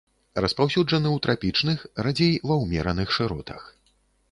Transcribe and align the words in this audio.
Распаўсюджаны 0.45 1.07
ў 1.11 1.17
трапічных, 1.25 1.85
радзей 2.07 2.33
ва 2.53 2.59
ўмераных 2.65 3.07
шыротах. 3.21 3.71